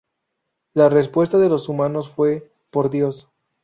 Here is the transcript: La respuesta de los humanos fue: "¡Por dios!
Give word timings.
La 0.73 0.89
respuesta 0.89 1.37
de 1.37 1.47
los 1.47 1.69
humanos 1.69 2.09
fue: 2.09 2.49
"¡Por 2.71 2.89
dios! 2.89 3.29